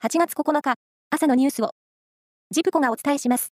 [0.00, 0.74] 8月9日、
[1.10, 1.70] 朝のニュースを、
[2.52, 3.52] ジプコがお伝えします。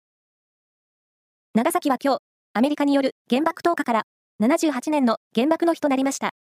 [1.55, 2.19] 長崎は今日、
[2.53, 4.03] アメリカによる原爆投下から
[4.43, 6.33] 78年の原爆の日となりました。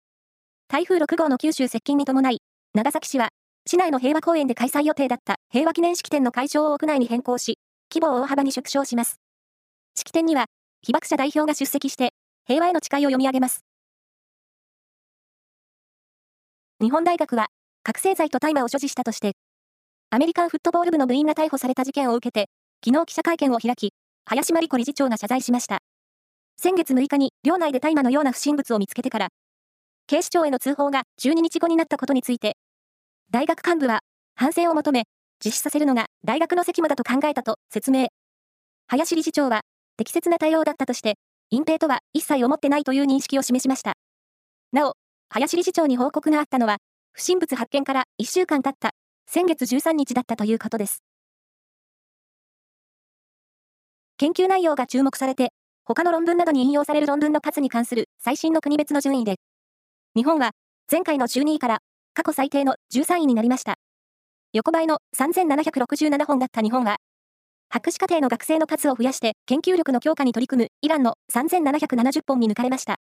[0.68, 2.42] 台風6号の九州接近に伴い、
[2.74, 3.30] 長崎市は、
[3.66, 7.56] 市内の平和公園で開催予定だった平和記念式典の会場を屋内に変更し、
[7.90, 9.16] 規模を大幅に縮小します。
[9.94, 10.44] 式典には、
[10.82, 12.12] 被爆者代表が出席して、
[12.46, 13.64] 平和への誓いを読み上げます。
[16.82, 17.46] 日本大学は、
[17.82, 19.32] 覚醒剤と大麻を所持したとして、
[20.14, 22.48] アメリカンフットボール部の部員が逮捕された事件を受けて、
[22.86, 23.92] 昨日記者会見を開き、
[24.26, 25.78] 林真理子理事長が謝罪しました。
[26.56, 29.30] 先月6日に寮内で大麻のような不審物を見つけてから、
[30.06, 32.56] 警視庁への通報が12日後になったことについて、
[33.32, 34.02] 大学幹部は
[34.36, 35.02] 反省を求め、
[35.44, 38.06] 実施させるのが大学の責務だと考えたと説明。
[38.86, 39.62] 林理事長は、
[39.96, 41.14] 適切な対応だったとして、
[41.50, 43.94] 隠蔽とは一切思ってないという認識を示しました。
[44.70, 44.94] なお、
[45.28, 46.76] 林理事長に報告があったのは、
[47.10, 48.92] 不審物発見から1週間経った
[49.26, 51.02] 先月13日だったということです。
[54.16, 55.52] 研究内容が注目されて、
[55.84, 59.36] 他の論文などに引用される論文の数に関する最新の国別の順位で、
[60.14, 60.52] 日本は
[60.90, 61.78] 前回の12位から
[62.14, 63.74] 過去最低の13位になりました。
[64.52, 66.96] 横ばいの3767本だった日本は、
[67.70, 72.96] 博士課程の学生の数を増やして研究力の強化に取り組むイランの3770本に抜かれました。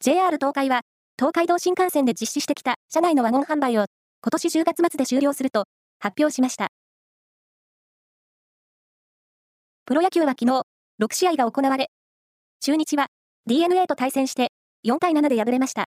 [0.00, 0.80] JR 東海は、
[1.20, 3.84] 東海道新幹線で実施してきた車内のワゴン販売を
[4.22, 5.64] 今年10月末で終了すると
[5.98, 6.68] 発表しました。
[9.84, 10.62] プロ野球は昨日、
[10.98, 11.90] 6試合が行われ、
[12.60, 13.08] 中日は
[13.44, 14.48] DNA と対戦して
[14.86, 15.84] 4対7で敗れました。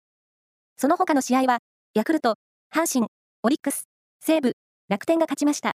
[0.78, 1.58] その他の試合は、
[1.96, 2.36] ヤクルト、
[2.72, 3.08] 阪神、
[3.42, 3.86] オリックス、
[4.20, 4.54] 西武、
[4.88, 5.72] 楽天が勝ちました。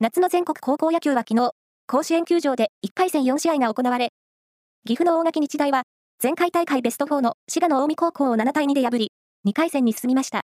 [0.00, 1.52] 夏の全国高校野球は昨日、
[1.86, 4.08] 甲子園球場で1回戦4試合が行われ、
[4.84, 5.84] 岐阜の大垣日大は、
[6.22, 9.10] 前回大会ベスト4の滋賀の近江高校を7対2で破り、
[9.44, 10.42] 2回戦に進みました。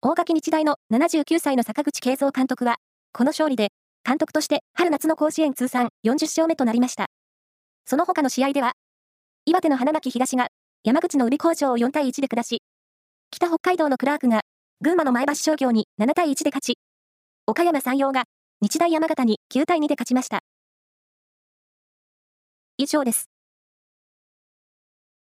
[0.00, 2.76] 大垣日大の79歳の坂口慶三監督は、
[3.12, 3.68] この勝利で、
[4.02, 7.08] 監督として春夏の甲子園通算40勝目となりました。
[7.84, 8.72] その他の試合では、
[9.44, 10.46] 岩手の花巻東が
[10.84, 12.62] 山口の海工場を4対1で下し、
[13.30, 14.40] 北北海道のクラークが
[14.80, 16.78] 群馬の前橋商業に7対1で勝ち、
[17.46, 18.24] 岡山山陽が
[18.62, 20.38] 日大山形に9対2で勝ちました。
[22.78, 23.33] 以上です。